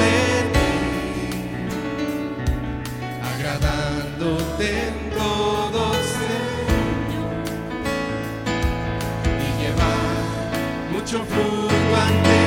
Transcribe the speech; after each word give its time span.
De 0.00 0.16
ti, 0.54 0.72
agradándote 3.32 4.66
en 4.88 4.96
todo 5.10 5.80
ser, 6.12 6.44
y 9.26 9.48
llevar 9.62 10.92
mucho 10.92 11.18
fruto 11.24 11.96
al. 11.96 12.39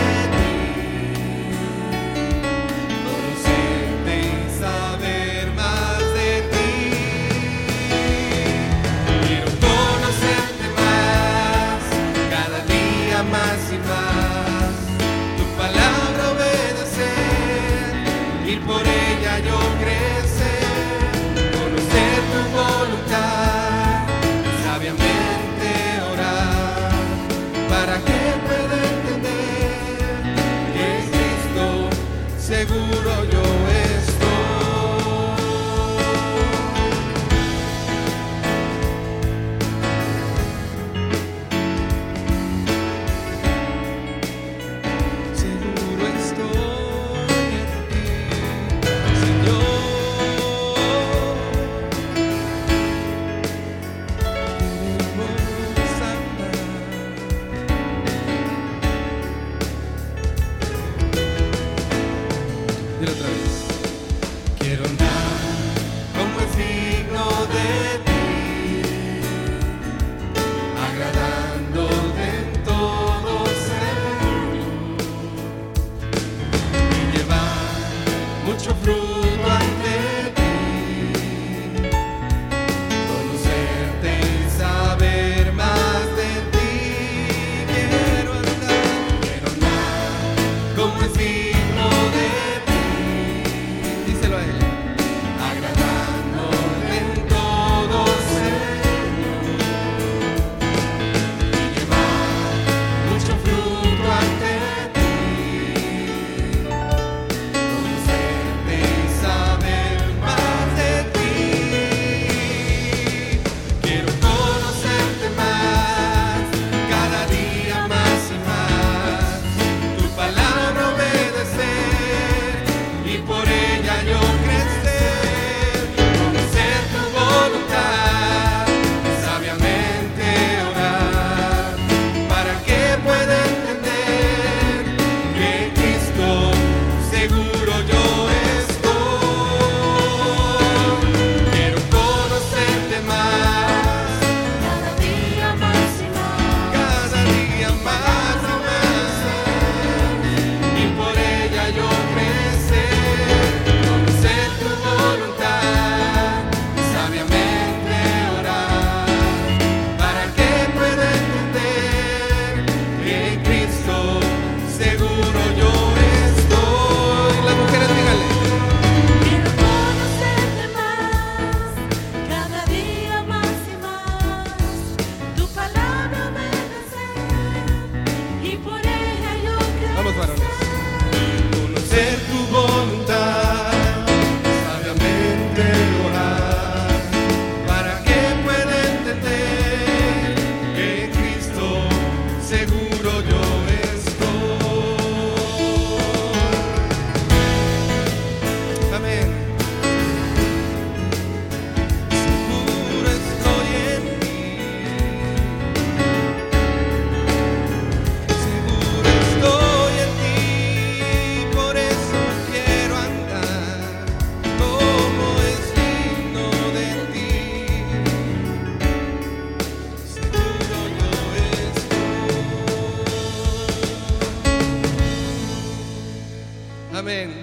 Amén. 226.93 227.33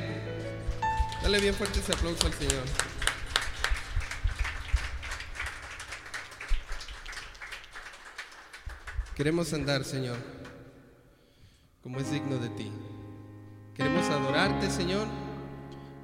Dale 1.22 1.40
bien 1.40 1.52
fuerte 1.54 1.80
ese 1.80 1.92
aplauso 1.92 2.24
al 2.24 2.32
Señor. 2.34 2.62
Queremos 9.16 9.52
andar, 9.52 9.84
Señor, 9.84 10.16
como 11.82 11.98
es 11.98 12.12
digno 12.12 12.38
de 12.38 12.48
ti. 12.50 12.70
Queremos 13.74 14.08
adorarte, 14.08 14.70
Señor, 14.70 15.08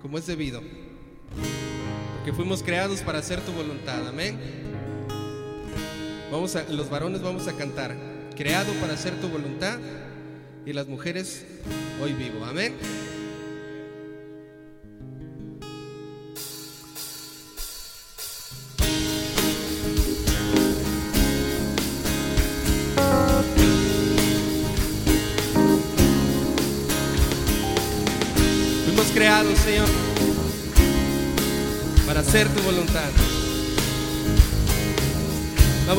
como 0.03 0.19
es 0.19 0.27
debido. 0.27 0.61
Porque 2.17 2.33
fuimos 2.33 2.65
creados 2.65 3.01
para 3.03 3.21
hacer 3.21 3.41
tu 3.43 3.53
voluntad. 3.53 4.09
Amén. 4.09 4.41
Vamos 6.33 6.57
a, 6.57 6.65
los 6.65 6.91
varones 6.91 7.23
vamos 7.23 7.47
a 7.47 7.57
cantar. 7.57 7.97
Creado 8.37 8.73
para 8.81 8.95
hacer 8.95 9.21
tu 9.21 9.29
voluntad. 9.29 9.79
Y 10.67 10.73
las 10.73 10.89
mujeres 10.89 11.47
hoy 12.03 12.13
vivo. 12.13 12.45
Amén. 12.45 12.75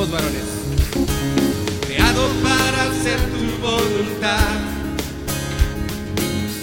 somos 0.08 0.12
varones. 0.12 0.44
Creado 1.86 2.30
para 2.44 2.84
hacer 2.90 3.20
tu 3.32 3.62
voluntad, 3.62 4.58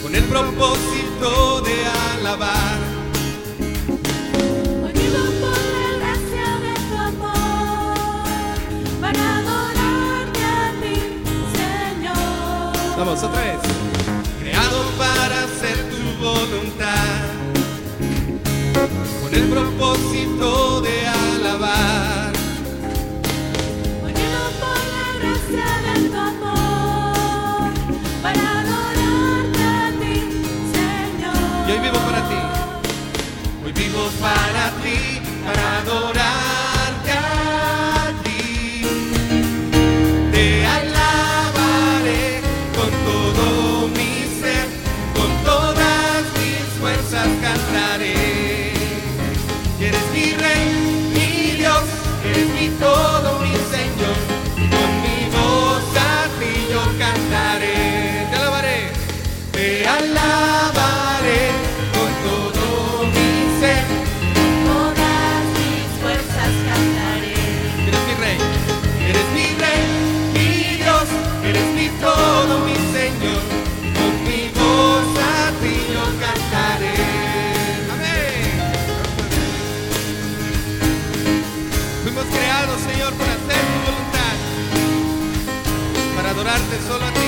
con 0.03 0.15
el 0.15 0.25
propósito 0.25 1.61
de 1.63 1.87
alabar. 2.19 2.79
Unido 4.83 5.21
por 5.41 5.59
la 5.77 5.91
gracia 5.99 6.49
de 6.65 6.75
tu 6.89 6.97
amor, 6.97 8.27
para 9.01 9.39
adorarte 9.39 10.43
a 10.45 10.73
ti, 10.81 10.97
Señor. 11.57 12.97
Vamos, 12.99 13.23
otra 13.23 13.41
vez. 13.41 13.61
Creado 14.41 14.79
para 14.99 15.45
hacer 15.45 15.77
tu 15.91 16.25
voluntad, 16.25 17.25
con 19.23 19.35
el 19.35 19.49
propósito 19.49 20.14
te 59.65 59.89
alabaré 59.89 61.45
con 61.97 62.11
todo 62.27 62.65
mi 63.15 63.31
ser. 63.61 63.85
Todas 64.69 65.43
mis 65.59 65.89
fuerzas 66.01 66.53
cantaré. 66.69 67.39
Eres 67.89 68.03
mi 68.09 68.15
rey, 68.25 68.39
eres 69.11 69.29
mi 69.37 69.47
rey, 69.65 69.83
mi 70.35 70.49
Dios, 70.83 71.07
eres 71.51 71.69
mi 71.79 71.89
todo, 72.05 72.53
mi 72.67 72.77
Señor. 72.97 73.43
Con 73.97 74.13
mi 74.29 74.43
voz 74.59 75.09
a 75.33 75.43
ti 75.61 75.75
yo 75.95 76.05
cantaré. 76.25 76.97
Amén. 77.95 78.53
Fuimos 82.03 82.27
creados, 82.37 82.79
Señor, 82.89 83.13
para 83.15 83.33
hacer 83.39 83.63
tu 83.73 83.79
voluntad, 83.87 84.37
para 86.17 86.29
adorarte 86.31 86.77
solo 86.87 87.07
a 87.07 87.13
ti. 87.13 87.24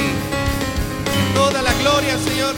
Gloria, 1.89 2.19
Señor, 2.19 2.55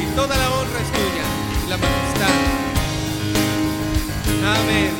y 0.00 0.06
toda 0.14 0.36
la 0.36 0.48
honra 0.52 0.78
es 0.78 0.90
tuya, 0.92 1.26
y 1.66 1.68
la 1.68 1.76
majestad. 1.76 2.36
Amén. 4.54 4.92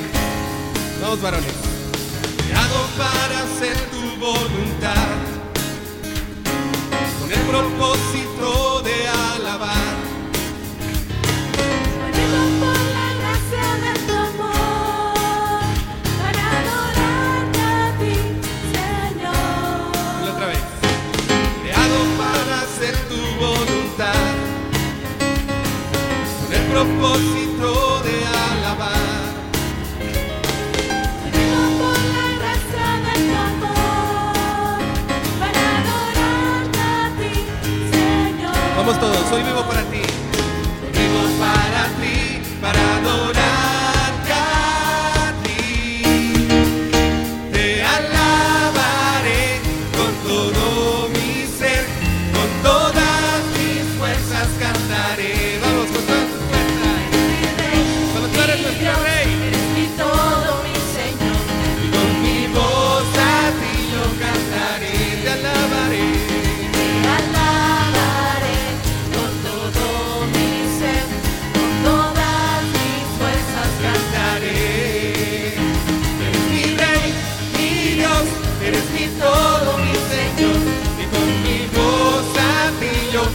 Vamos, 1.01 1.23
varones. 1.23 1.55
Creado 2.45 2.81
para 2.99 3.45
hacer 3.45 3.77
tu 3.93 4.03
voluntad, 4.19 5.15
con 7.21 7.31
el 7.31 7.43
propósito 7.53 8.34
propósito 26.75 28.03
de 28.03 28.17
alabar. 28.27 29.23
Vivo 31.33 31.63
por 31.79 31.99
la 32.15 32.29
gracia 32.41 32.89
de 33.07 33.15
tu 33.27 33.35
amor, 33.51 34.83
para 35.39 35.63
adorarte 35.79 36.83
a 36.83 37.07
ti, 37.19 37.35
Señor. 37.93 38.59
Vamos 38.77 38.97
todos, 38.99 39.25
hoy 39.33 39.43
vivo 39.45 39.63
para 39.63 39.83
ti. 39.85 40.03
Hoy 40.83 40.93
vivo 40.99 41.23
para 41.39 41.83
ti, 42.01 42.17
para 42.61 42.83
adorarte 42.97 43.44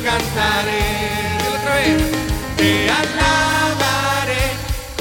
cantaré. 0.10 0.86
Dilo 1.38 1.56
otra 1.58 1.76
vez. 1.76 2.02
Te 2.58 2.90
alabaré 2.90 4.46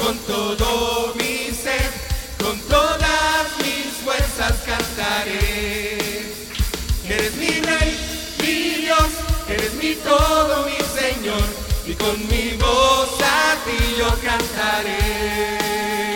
con 0.01 0.15
todo 0.19 1.13
mi 1.15 1.51
ser, 1.63 1.89
con 2.43 2.55
todas 2.75 3.45
mis 3.63 3.87
fuerzas 4.03 4.55
cantaré. 4.65 5.97
Eres 7.15 7.35
mi 7.41 7.53
rey, 7.69 7.91
mi 8.41 8.57
Dios, 8.85 9.09
eres 9.49 9.73
mi 9.81 9.95
todo, 9.95 10.65
mi 10.67 10.79
Señor, 10.99 11.47
y 11.87 11.93
con 11.95 12.15
mi 12.29 12.45
voz 12.57 13.09
a 13.21 13.55
ti 13.65 13.79
yo 13.97 14.09
cantaré. 14.27 16.08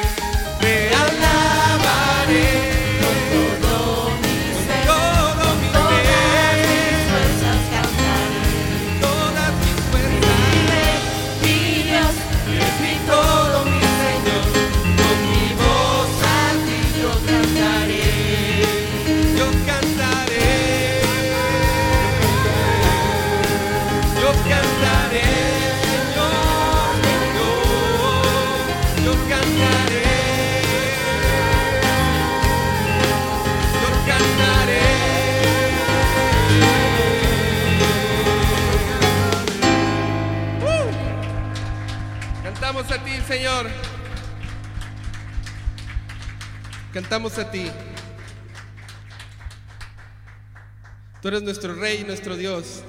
Señor. 43.28 43.68
Cantamos 46.94 47.38
a 47.40 47.50
ti. 47.50 47.72
Tú 51.22 51.30
eres 51.30 51.42
nuestro 51.42 51.74
Rey 51.74 52.04
nuestro 52.04 52.36
Dios. 52.36 52.84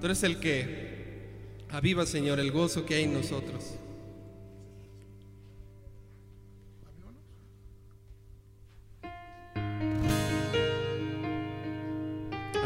Tú 0.00 0.06
eres 0.06 0.22
el 0.24 0.40
que 0.40 1.28
aviva, 1.70 2.04
Señor, 2.04 2.40
el 2.40 2.50
gozo 2.50 2.84
que 2.84 2.96
hay 2.96 3.04
en 3.04 3.14
nosotros. 3.14 3.76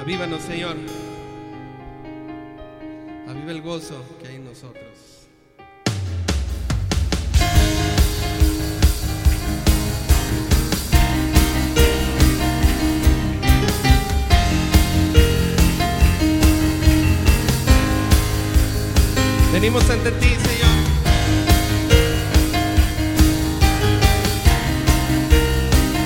Avívanos, 0.00 0.40
Señor. 0.42 0.76
Aviva 3.28 3.50
el 3.50 3.60
gozo 3.60 4.02
que 4.20 4.28
hay 4.28 4.36
en 4.36 4.44
nosotros. 4.46 4.85
Venimos 19.56 19.88
ante 19.88 20.10
ti, 20.12 20.26
Señor. 20.26 20.76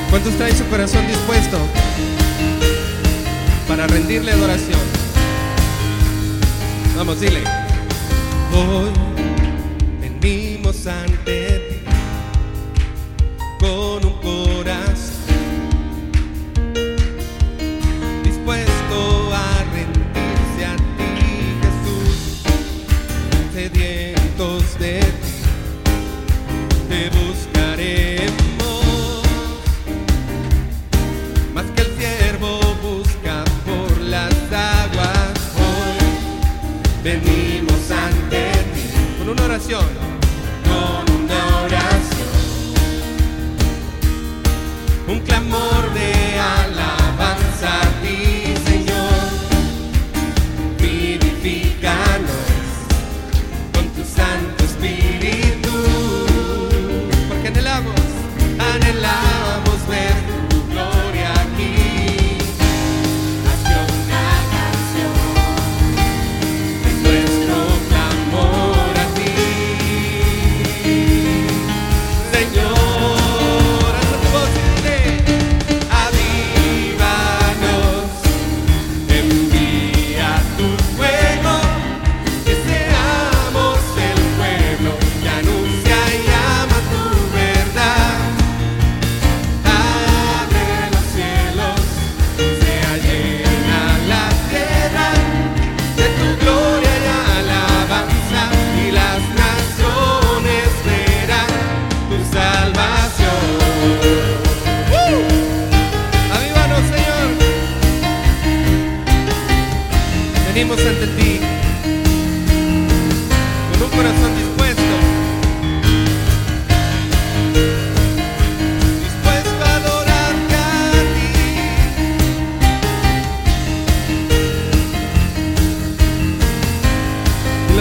¿Cuántos 0.09 0.35
traen 0.37 0.57
su 0.57 0.65
corazón 0.67 1.05
dispuesto 1.09 1.59
para 3.67 3.89
rendirle 3.89 4.31
adoración? 4.31 4.79
Vamos, 6.97 7.21
dile. 7.21 7.43
Hoy 8.53 8.93
venimos 10.01 10.87
ante 10.87 11.59
ti 11.59 11.81
con 13.59 14.05
un 14.05 14.13
corazón 14.21 14.90
te 27.09 27.30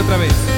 otra 0.09 0.17
vez. 0.17 0.48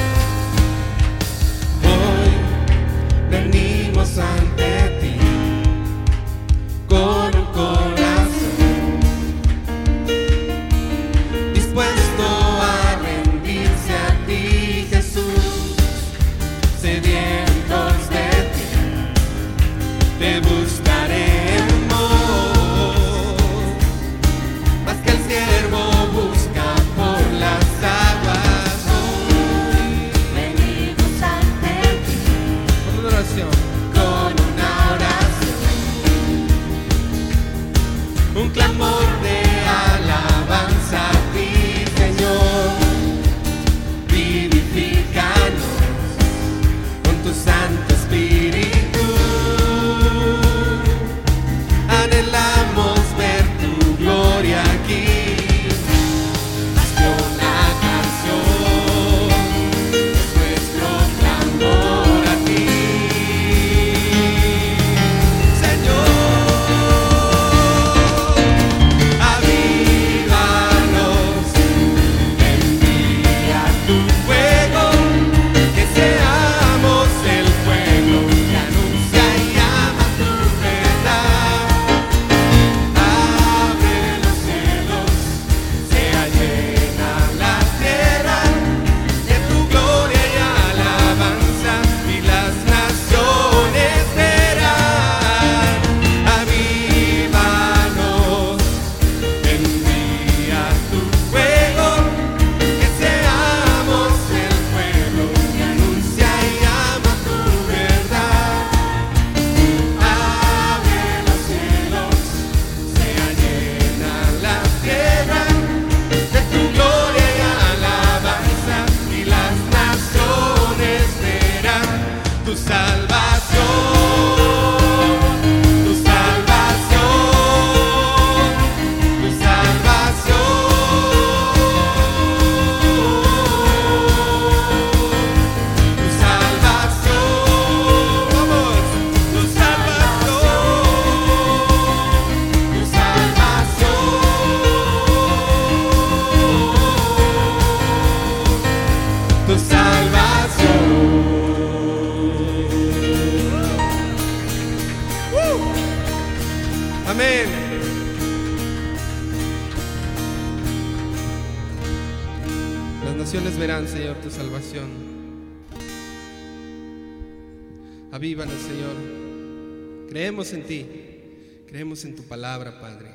palabra, 172.32 172.72
Padre. 172.80 173.10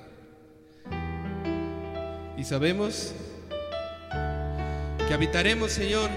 Y 2.37 2.43
sabemos 2.43 3.13
que 5.07 5.11
habitaremos, 5.11 5.71
Señor, 5.71 6.11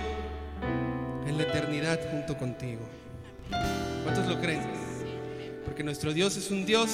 en 1.26 1.38
la 1.38 1.44
eternidad 1.44 1.98
junto 2.10 2.36
contigo. 2.36 2.82
¿Cuántos 4.04 4.26
lo 4.26 4.38
creen? 4.38 4.60
Porque 5.64 5.82
nuestro 5.82 6.12
Dios 6.12 6.36
es 6.36 6.50
un 6.50 6.66
Dios 6.66 6.90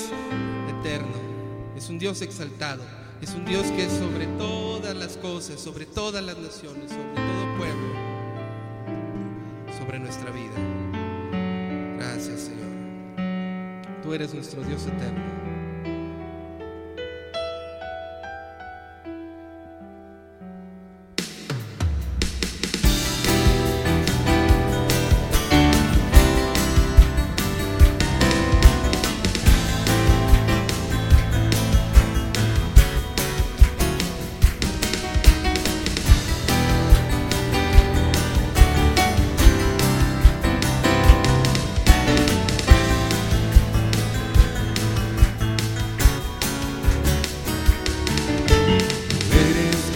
eterno, 0.79 1.17
es 1.77 1.89
un 1.89 1.99
Dios 1.99 2.23
exaltado, 2.23 2.85
es 3.21 3.35
un 3.35 3.45
Dios 3.45 3.67
que 3.73 3.87
es 3.87 3.93
sobre 3.93 4.29
todas 4.39 4.95
las 4.95 5.17
cosas, 5.17 5.61
sobre 5.61 5.87
todas 5.87 6.23
las 6.23 6.39
naciones, 6.39 6.89
sobre 6.89 7.15
todo 7.17 7.57
pueblo, 7.59 7.95
sobre 9.77 9.99
nuestra 9.99 10.31
vida. 10.31 10.55
Gracias, 11.99 12.43
Señor. 12.43 14.05
Tú 14.05 14.15
eres 14.15 14.33
nuestro 14.33 14.63
Dios 14.63 14.87
eterno. 14.87 15.56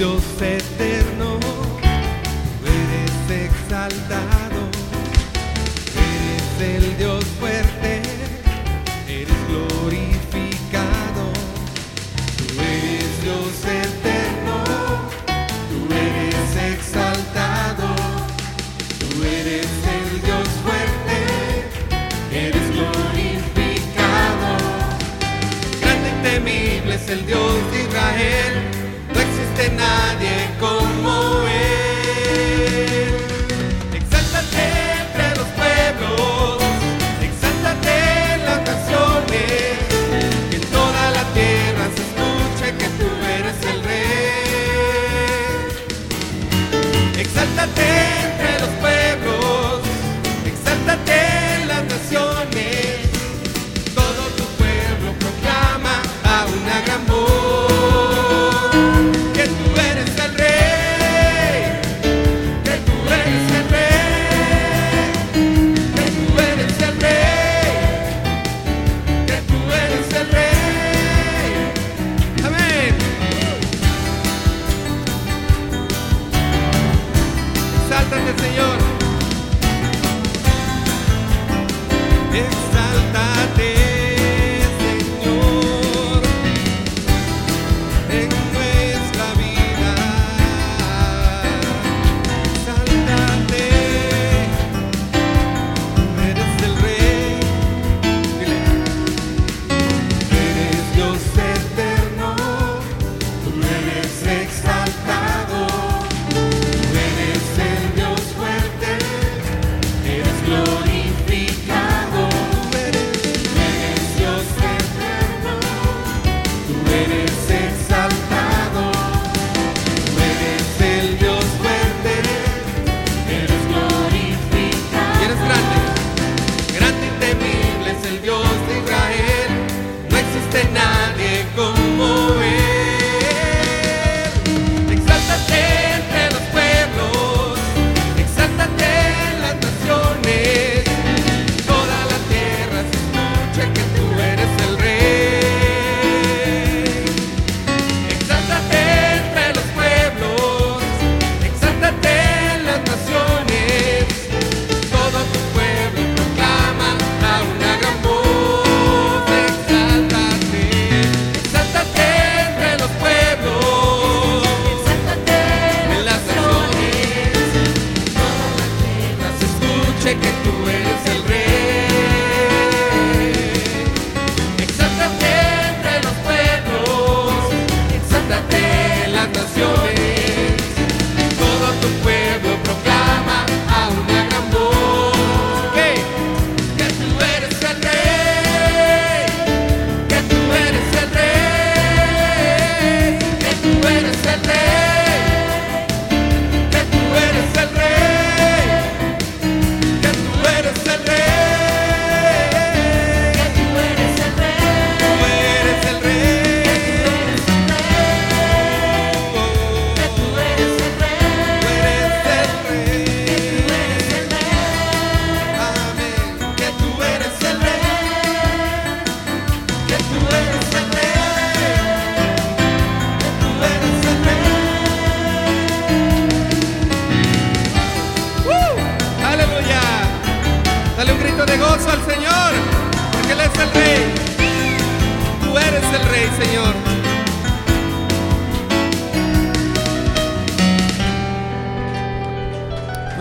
Eu 0.01 0.15
oferta. 0.15 0.80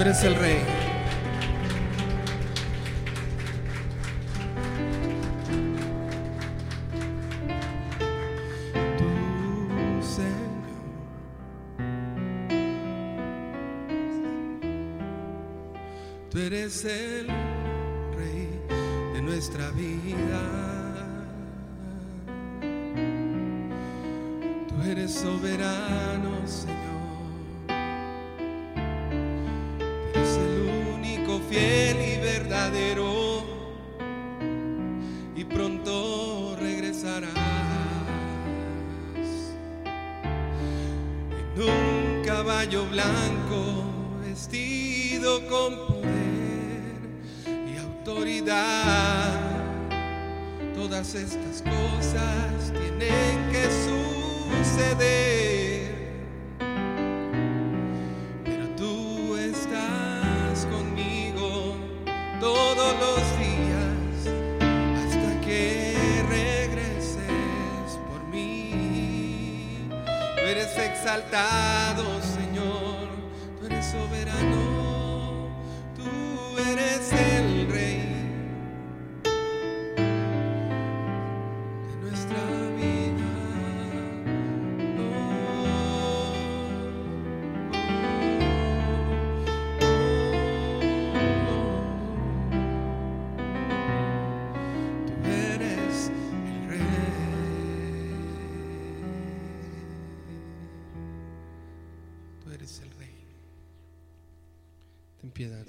eres 0.09 0.23
el 0.23 0.35
Rey. 0.35 0.78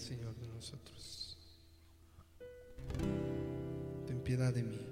Señor, 0.01 0.35
de 0.37 0.49
nosotros. 0.49 1.37
Ten 4.07 4.21
piedad 4.23 4.53
de 4.53 4.63
mí. 4.63 4.90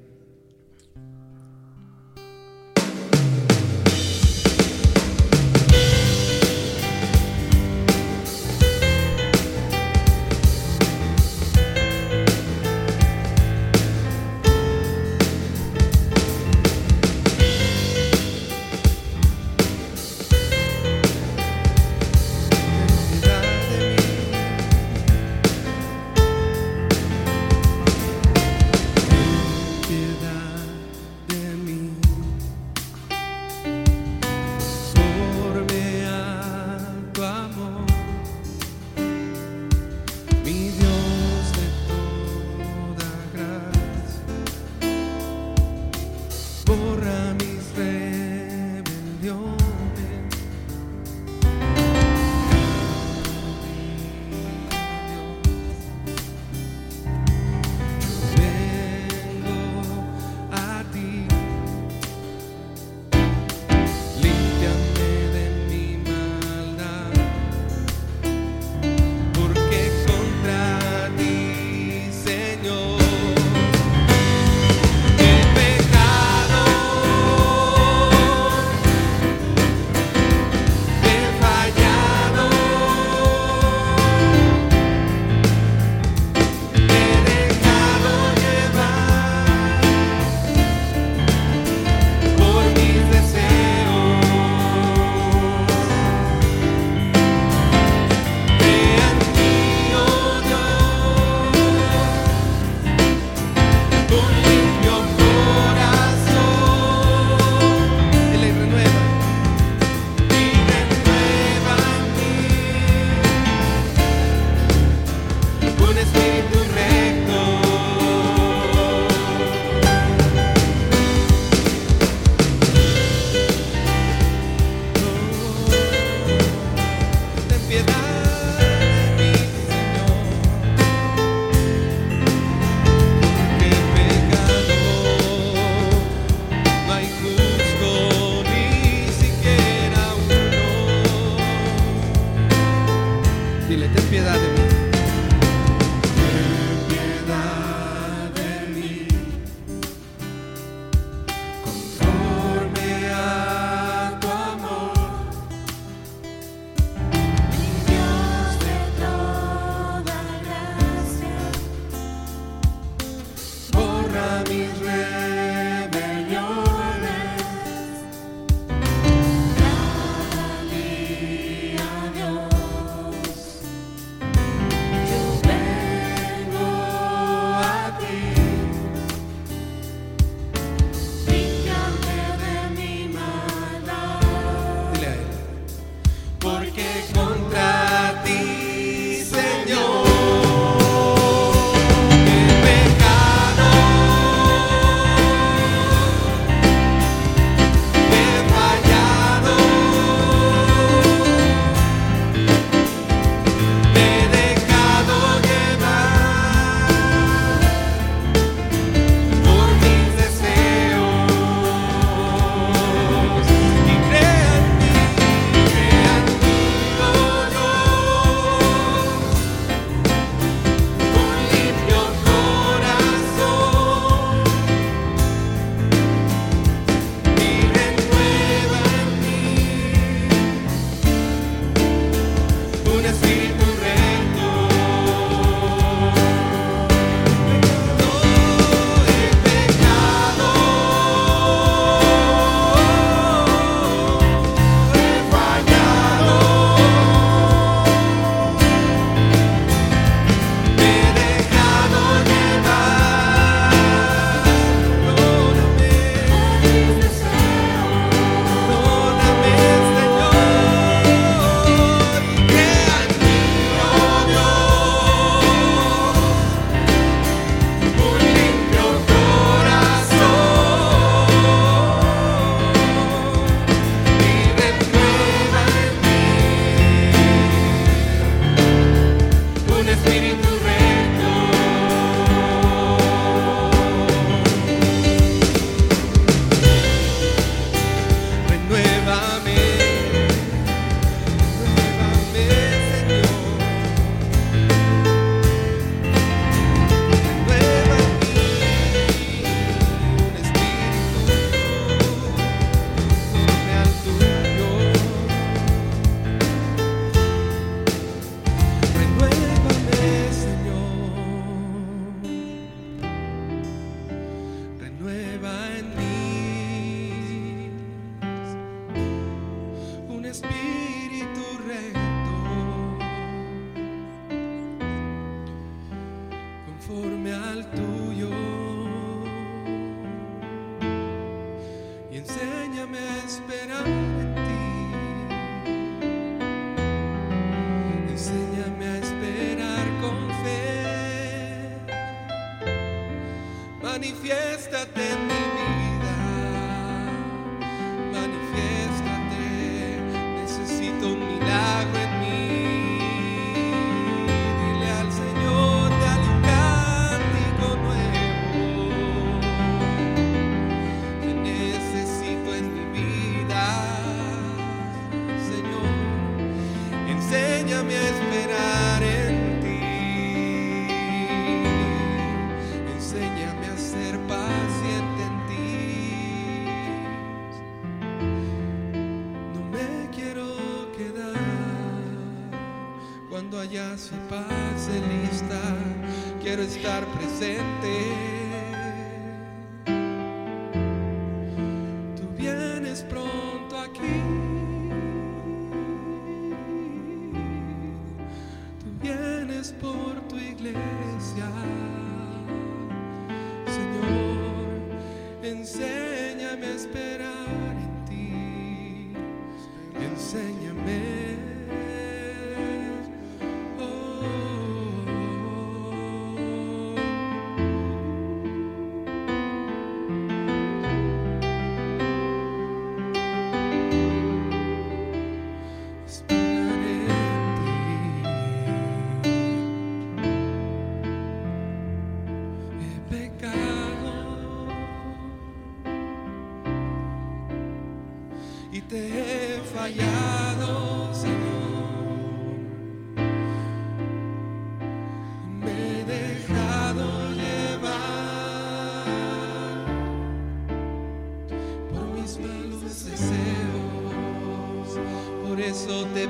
Quiero 386.49 386.63
estar 386.63 387.05
presente. 387.09 388.08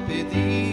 pedir. 0.08 0.67